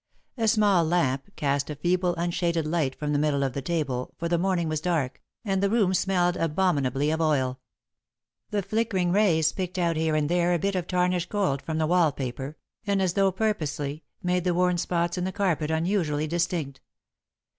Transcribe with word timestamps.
A 0.35 0.47
small 0.47 0.83
lamp 0.83 1.25
cast 1.35 1.69
a 1.69 1.75
feeble, 1.75 2.15
unshaded 2.15 2.65
light 2.65 2.95
from 2.97 3.13
the 3.13 3.19
middle 3.19 3.43
of 3.43 3.53
the 3.53 3.61
table, 3.61 4.15
for 4.17 4.27
the 4.27 4.39
morning 4.39 4.67
was 4.67 4.81
dark, 4.81 5.21
and 5.45 5.61
the 5.61 5.69
room 5.69 5.93
smelled 5.93 6.35
abominably 6.37 7.11
of 7.11 7.21
oil. 7.21 7.59
The 8.49 8.63
flickering 8.63 9.11
rays 9.11 9.51
picked 9.51 9.77
out 9.77 9.97
here 9.97 10.15
and 10.15 10.27
there 10.27 10.55
a 10.55 10.57
bit 10.57 10.73
of 10.73 10.87
tarnished 10.87 11.29
gold 11.29 11.61
from 11.61 11.77
the 11.77 11.85
wall 11.85 12.11
paper, 12.11 12.57
and, 12.87 12.99
as 12.99 13.13
though 13.13 13.31
purposely, 13.31 14.03
made 14.23 14.43
the 14.43 14.55
worn 14.55 14.79
spots 14.79 15.19
in 15.19 15.23
the 15.23 15.31
carpet 15.31 15.69
unusually 15.69 16.25
distinct. 16.25 16.81